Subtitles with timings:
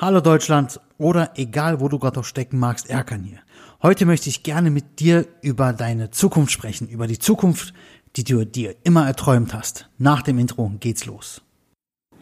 [0.00, 3.40] Hallo Deutschland oder egal wo du gerade auch stecken magst, Erkan hier.
[3.82, 7.74] Heute möchte ich gerne mit dir über deine Zukunft sprechen, über die Zukunft,
[8.16, 9.90] die du dir immer erträumt hast.
[9.98, 11.42] Nach dem Intro geht's los.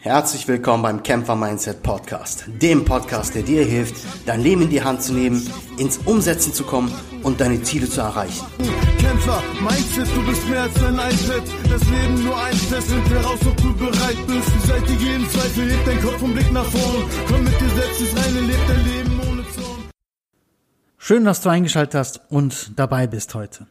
[0.00, 4.80] Herzlich willkommen beim Kämpfer Mindset Podcast, dem Podcast, der dir hilft, dein Leben in die
[4.80, 5.44] Hand zu nehmen,
[5.76, 6.92] ins Umsetzen zu kommen
[7.24, 8.46] und deine Ziele zu erreichen.
[9.00, 11.42] Kämpfer, Mindset, du bist mehr als ein iPad.
[11.68, 14.62] Das Leben nur ein Test, find heraus, ob du bereit bist.
[14.62, 17.10] Beseitige jeden Zweifel, heb dein Kopf und Blick nach vorn.
[17.26, 19.90] Komm mit dir selbst ins Reine, leb dein Leben ohne Zorn.
[20.96, 23.66] Schön, dass du eingeschaltet hast und dabei bist heute.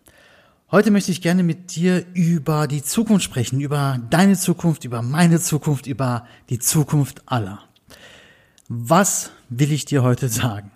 [0.70, 5.39] Heute möchte ich gerne mit dir über die Zukunft sprechen, über deine Zukunft, über meine
[5.39, 7.62] Zukunft, über die Zukunft aller.
[8.67, 10.73] Was will ich dir heute sagen?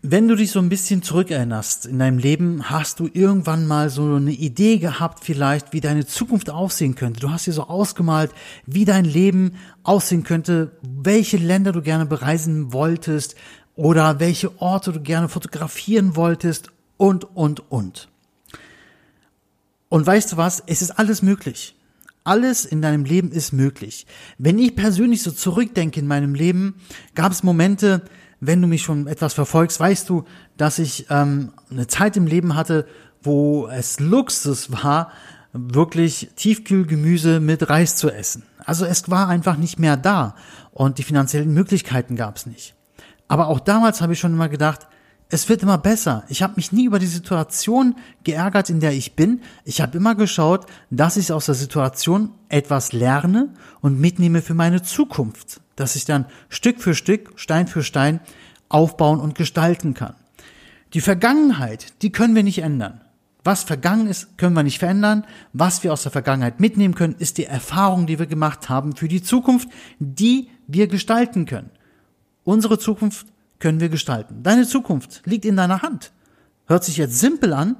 [0.00, 4.14] Wenn du dich so ein bisschen zurückerinnerst in deinem Leben, hast du irgendwann mal so
[4.14, 7.18] eine Idee gehabt, vielleicht, wie deine Zukunft aussehen könnte.
[7.18, 8.30] Du hast dir so ausgemalt,
[8.64, 13.34] wie dein Leben aussehen könnte, welche Länder du gerne bereisen wolltest
[13.74, 18.08] oder welche Orte du gerne fotografieren wolltest und, und, und.
[19.88, 20.62] Und weißt du was?
[20.66, 21.76] Es ist alles möglich.
[22.24, 24.06] Alles in deinem Leben ist möglich.
[24.38, 26.76] Wenn ich persönlich so zurückdenke in meinem Leben,
[27.14, 28.02] gab es Momente,
[28.40, 30.24] wenn du mich schon etwas verfolgst, weißt du,
[30.56, 32.86] dass ich ähm, eine Zeit im Leben hatte,
[33.22, 35.12] wo es Luxus war,
[35.52, 38.42] wirklich Tiefkühlgemüse mit Reis zu essen.
[38.64, 40.34] Also es war einfach nicht mehr da
[40.72, 42.74] und die finanziellen Möglichkeiten gab es nicht.
[43.28, 44.88] Aber auch damals habe ich schon immer gedacht,
[45.34, 46.22] es wird immer besser.
[46.28, 49.40] Ich habe mich nie über die Situation geärgert, in der ich bin.
[49.64, 53.48] Ich habe immer geschaut, dass ich aus der Situation etwas lerne
[53.80, 58.20] und mitnehme für meine Zukunft, dass ich dann Stück für Stück, Stein für Stein
[58.68, 60.14] aufbauen und gestalten kann.
[60.92, 63.00] Die Vergangenheit, die können wir nicht ändern.
[63.42, 65.26] Was vergangen ist, können wir nicht verändern.
[65.52, 69.08] Was wir aus der Vergangenheit mitnehmen können, ist die Erfahrung, die wir gemacht haben für
[69.08, 69.68] die Zukunft,
[69.98, 71.70] die wir gestalten können.
[72.44, 73.26] Unsere Zukunft
[73.58, 74.42] können wir gestalten.
[74.42, 76.12] Deine Zukunft liegt in deiner Hand.
[76.66, 77.76] Hört sich jetzt simpel an,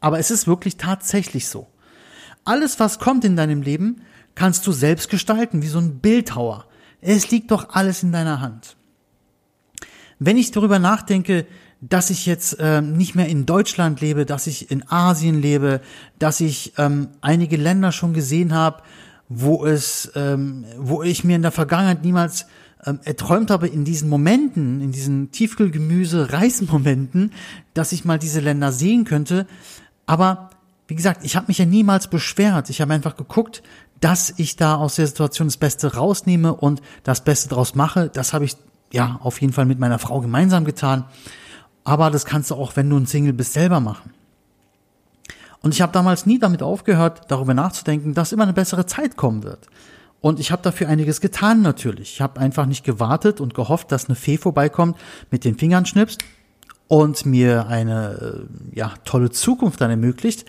[0.00, 1.68] aber es ist wirklich tatsächlich so.
[2.44, 4.02] Alles, was kommt in deinem Leben,
[4.34, 6.66] kannst du selbst gestalten, wie so ein Bildhauer.
[7.00, 8.76] Es liegt doch alles in deiner Hand.
[10.18, 11.46] Wenn ich darüber nachdenke,
[11.80, 15.80] dass ich jetzt äh, nicht mehr in Deutschland lebe, dass ich in Asien lebe,
[16.18, 18.82] dass ich ähm, einige Länder schon gesehen habe,
[19.28, 22.46] wo es, ähm, wo ich mir in der Vergangenheit niemals
[22.84, 27.32] ähm, erträumt habe in diesen Momenten, in diesen Tiefkühlgemüse-Reismomenten,
[27.74, 29.46] dass ich mal diese Länder sehen könnte.
[30.06, 30.50] Aber
[30.88, 32.70] wie gesagt, ich habe mich ja niemals beschwert.
[32.70, 33.62] Ich habe einfach geguckt,
[34.00, 38.10] dass ich da aus der Situation das Beste rausnehme und das Beste draus mache.
[38.12, 38.56] Das habe ich
[38.92, 41.04] ja auf jeden Fall mit meiner Frau gemeinsam getan.
[41.84, 44.10] Aber das kannst du auch, wenn du ein Single bist, selber machen.
[45.62, 49.44] Und ich habe damals nie damit aufgehört, darüber nachzudenken, dass immer eine bessere Zeit kommen
[49.44, 49.68] wird.
[50.22, 52.14] Und ich habe dafür einiges getan natürlich.
[52.14, 54.96] Ich habe einfach nicht gewartet und gehofft, dass eine Fee vorbeikommt,
[55.30, 56.22] mit den Fingern schnipst
[56.86, 60.46] und mir eine äh, ja, tolle Zukunft dann ermöglicht,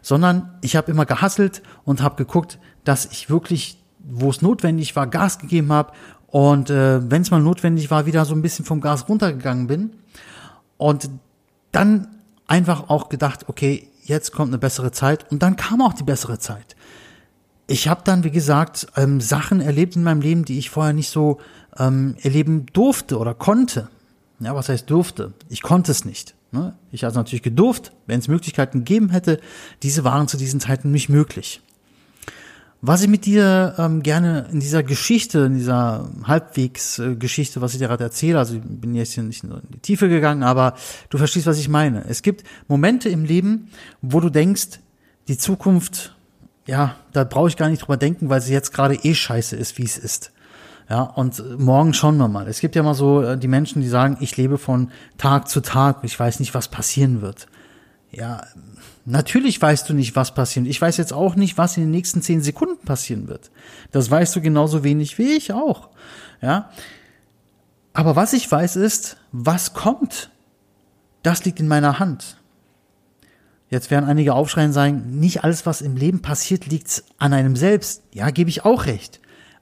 [0.00, 5.06] sondern ich habe immer gehasselt und habe geguckt, dass ich wirklich, wo es notwendig war,
[5.06, 5.92] Gas gegeben habe
[6.28, 9.90] und äh, wenn es mal notwendig war, wieder so ein bisschen vom Gas runtergegangen bin.
[10.78, 11.10] Und
[11.72, 12.08] dann
[12.46, 15.30] einfach auch gedacht, okay, jetzt kommt eine bessere Zeit.
[15.30, 16.74] Und dann kam auch die bessere Zeit
[17.70, 21.08] ich habe dann, wie gesagt, ähm, Sachen erlebt in meinem Leben, die ich vorher nicht
[21.08, 21.38] so
[21.78, 23.88] ähm, erleben durfte oder konnte.
[24.40, 25.34] Ja, was heißt durfte?
[25.48, 26.34] Ich konnte es nicht.
[26.50, 26.74] Ne?
[26.90, 29.40] Ich hatte natürlich gedurft, wenn es Möglichkeiten gegeben hätte.
[29.84, 31.62] Diese waren zu diesen Zeiten nicht möglich.
[32.82, 37.86] Was ich mit dir ähm, gerne in dieser Geschichte, in dieser Halbwegs-Geschichte, was ich dir
[37.86, 40.74] gerade erzähle, also ich bin jetzt hier nicht in die Tiefe gegangen, aber
[41.08, 42.04] du verstehst, was ich meine.
[42.08, 43.68] Es gibt Momente im Leben,
[44.02, 44.80] wo du denkst,
[45.28, 46.16] die Zukunft
[46.70, 49.76] ja, da brauche ich gar nicht drüber denken, weil sie jetzt gerade eh scheiße ist,
[49.76, 50.30] wie es ist.
[50.88, 52.46] Ja, und morgen schauen wir mal.
[52.46, 55.62] Es gibt ja mal so äh, die Menschen, die sagen, ich lebe von Tag zu
[55.62, 57.48] Tag, ich weiß nicht, was passieren wird.
[58.12, 58.44] Ja,
[59.04, 60.66] natürlich weißt du nicht, was passiert.
[60.68, 63.50] Ich weiß jetzt auch nicht, was in den nächsten zehn Sekunden passieren wird.
[63.90, 65.88] Das weißt du genauso wenig wie ich auch.
[66.40, 66.70] Ja.
[67.92, 70.30] Aber was ich weiß ist, was kommt.
[71.24, 72.39] Das liegt in meiner Hand.
[73.70, 78.02] Jetzt werden einige aufschreien sagen, nicht alles, was im Leben passiert, liegt an einem selbst.
[78.12, 79.20] Ja, gebe ich auch recht.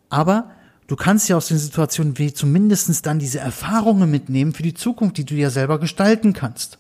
[0.08, 0.50] Aber
[0.86, 5.18] du kannst ja aus den Situationen wie zumindestens dann diese Erfahrungen mitnehmen für die Zukunft,
[5.18, 6.78] die du dir selber gestalten kannst.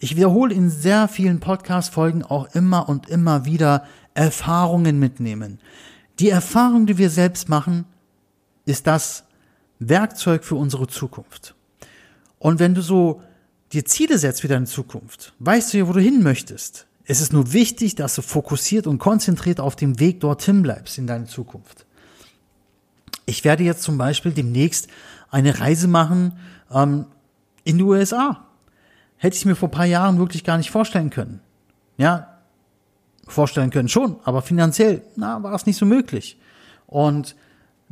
[0.00, 3.84] Ich wiederhole in sehr vielen Podcast-Folgen auch immer und immer wieder
[4.14, 5.60] Erfahrungen mitnehmen.
[6.18, 7.84] Die Erfahrung, die wir selbst machen,
[8.64, 9.22] ist das
[9.78, 11.54] Werkzeug für unsere Zukunft.
[12.40, 13.22] Und wenn du so
[13.72, 16.86] dir Ziele setzt für deine Zukunft, weißt du ja, wo du hin möchtest.
[17.04, 21.06] Es ist nur wichtig, dass du fokussiert und konzentriert auf dem Weg dorthin bleibst in
[21.06, 21.86] deine Zukunft.
[23.26, 24.88] Ich werde jetzt zum Beispiel demnächst
[25.30, 26.34] eine Reise machen
[26.70, 27.06] ähm,
[27.64, 28.46] in die USA.
[29.16, 31.40] Hätte ich mir vor paar Jahren wirklich gar nicht vorstellen können.
[31.96, 32.38] Ja,
[33.26, 36.38] vorstellen können schon, aber finanziell na, war es nicht so möglich.
[36.86, 37.36] Und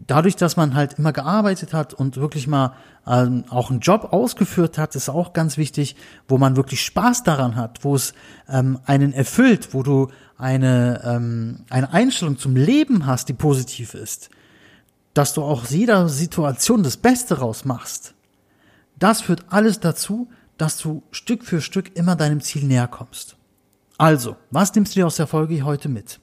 [0.06, 2.75] dadurch, dass man halt immer gearbeitet hat und wirklich mal
[3.06, 5.97] ähm, auch einen Job ausgeführt hat, ist auch ganz wichtig,
[6.29, 8.15] wo man wirklich Spaß daran hat, wo es
[8.49, 14.31] ähm, einen erfüllt, wo du eine, ähm, eine Einstellung zum Leben hast, die positiv ist,
[15.15, 18.15] dass du auch jeder Situation das Beste rausmachst.
[18.99, 20.29] Das führt alles dazu,
[20.59, 23.37] dass du Stück für Stück immer deinem Ziel näher kommst.
[23.97, 26.21] Also, was nimmst du dir aus der Folge heute mit?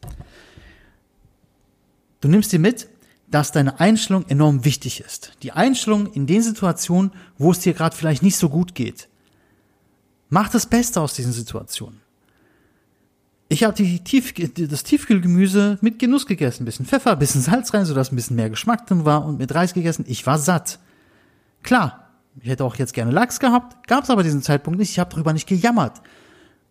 [2.22, 2.88] Du nimmst dir mit,
[3.27, 5.33] dass deine Einstellung enorm wichtig ist.
[5.42, 9.10] Die Einstellung in den Situationen, wo es dir gerade vielleicht nicht so gut geht.
[10.30, 12.01] Mach das Beste aus diesen Situationen.
[13.48, 16.63] Ich habe Tief das Tiefkühlgemüse mit Genuss gegessen.
[16.63, 19.38] Ein bisschen Pfeffer, ein bisschen Salz rein, sodass ein bisschen mehr Geschmack drin war und
[19.38, 20.06] mit Reis gegessen.
[20.07, 20.80] Ich war satt.
[21.62, 22.10] Klar,
[22.42, 24.89] ich hätte auch jetzt gerne Lachs gehabt, gab es aber diesen Zeitpunkt nicht.
[24.89, 26.01] Ich habe darüber nicht gejammert.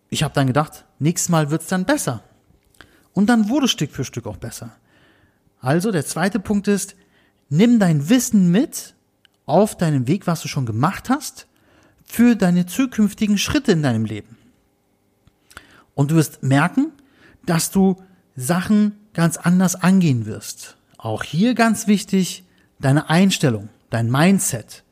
[0.09, 2.23] Ich habe dann gedacht, nächstes Mal wird's dann besser.
[3.13, 4.75] Und dann wurde Stück für Stück auch besser.
[5.65, 6.95] Also der zweite Punkt ist,
[7.49, 8.93] nimm dein Wissen mit
[9.47, 11.47] auf deinem Weg, was du schon gemacht hast,
[12.05, 14.37] für deine zukünftigen Schritte in deinem Leben.
[15.95, 16.91] Und du wirst merken,
[17.47, 17.95] dass du
[18.35, 20.77] Sachen ganz anders angehen wirst.
[20.99, 22.43] Auch hier ganz wichtig,
[22.79, 24.83] deine Einstellung, dein Mindset.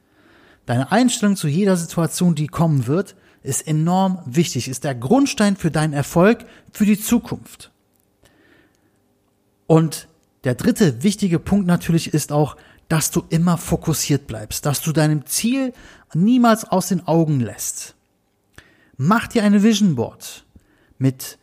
[0.66, 5.70] Deine Einstellung zu jeder Situation, die kommen wird, ist enorm wichtig, ist der Grundstein für
[5.70, 7.70] deinen Erfolg für die Zukunft.
[9.68, 10.08] Und
[10.44, 12.58] der dritte wichtige Punkt natürlich ist auch,
[12.90, 15.74] dass du immer fokussiert bleibst, dass du deinem Ziel
[16.14, 17.96] niemals aus den Augen lässt.
[18.98, 20.46] Mach dir eine Vision Board
[20.98, 21.38] mit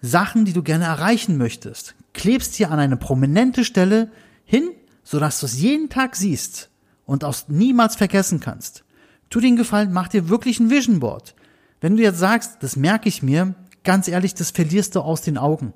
[0.00, 1.94] Sachen, die du gerne erreichen möchtest.
[2.12, 4.10] Klebst dir an eine prominente Stelle
[4.44, 4.70] hin,
[5.02, 6.70] sodass du es jeden Tag siehst
[7.06, 8.84] und auch niemals vergessen kannst.
[9.30, 11.34] Tu den Gefallen, mach dir wirklich ein Vision Board.
[11.80, 15.38] Wenn du jetzt sagst, das merke ich mir, ganz ehrlich, das verlierst du aus den
[15.38, 15.72] Augen.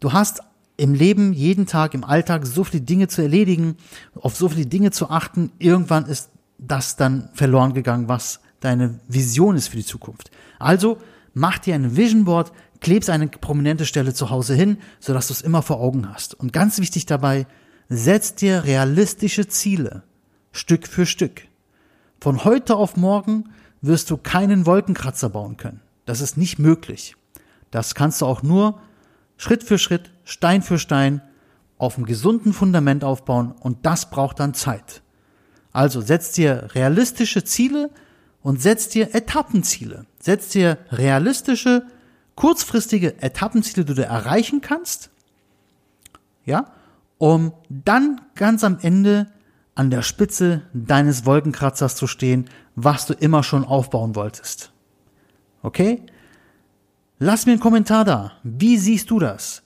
[0.00, 0.40] Du hast
[0.78, 3.76] im Leben jeden Tag, im Alltag so viele Dinge zu erledigen,
[4.14, 9.56] auf so viele Dinge zu achten, irgendwann ist das dann verloren gegangen, was deine Vision
[9.56, 10.30] ist für die Zukunft.
[10.58, 10.98] Also
[11.34, 15.40] mach dir ein Vision Board, klebst eine prominente Stelle zu Hause hin, sodass du es
[15.40, 16.34] immer vor Augen hast.
[16.34, 17.46] Und ganz wichtig dabei,
[17.88, 20.04] setz dir realistische Ziele,
[20.52, 21.42] Stück für Stück.
[22.20, 23.50] Von heute auf morgen
[23.82, 25.80] wirst du keinen Wolkenkratzer bauen können.
[26.04, 27.16] Das ist nicht möglich.
[27.72, 28.80] Das kannst du auch nur
[29.38, 31.22] Schritt für Schritt, Stein für Stein
[31.78, 35.00] auf einem gesunden Fundament aufbauen und das braucht dann Zeit.
[35.72, 37.90] Also setz dir realistische Ziele
[38.42, 40.06] und setz dir Etappenziele.
[40.18, 41.86] Setz dir realistische,
[42.34, 45.10] kurzfristige Etappenziele, die du erreichen kannst.
[46.44, 46.72] Ja,
[47.18, 49.28] um dann ganz am Ende
[49.74, 54.72] an der Spitze deines Wolkenkratzers zu stehen, was du immer schon aufbauen wolltest.
[55.62, 56.02] Okay?
[57.20, 58.32] Lass mir einen Kommentar da.
[58.44, 59.62] Wie siehst du das?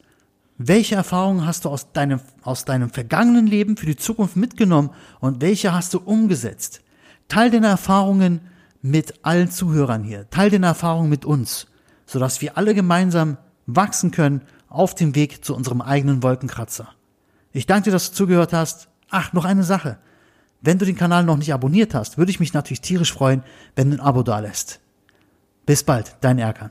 [0.56, 4.90] Welche Erfahrungen hast du aus deinem, aus deinem vergangenen Leben für die Zukunft mitgenommen
[5.20, 6.80] und welche hast du umgesetzt?
[7.28, 8.40] Teil deine Erfahrungen
[8.80, 10.30] mit allen Zuhörern hier.
[10.30, 11.66] Teil deine Erfahrungen mit uns,
[12.06, 16.88] sodass wir alle gemeinsam wachsen können auf dem Weg zu unserem eigenen Wolkenkratzer.
[17.52, 18.88] Ich danke dir, dass du zugehört hast.
[19.10, 19.98] Ach, noch eine Sache.
[20.62, 23.42] Wenn du den Kanal noch nicht abonniert hast, würde ich mich natürlich tierisch freuen,
[23.76, 24.80] wenn du ein Abo da lässt.
[25.66, 26.70] Bis bald, dein Erkan.